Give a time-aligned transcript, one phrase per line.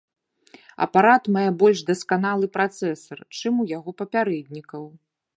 [0.85, 4.83] Апарат мае больш дасканалы працэсар, чым у яго папярэднікаў.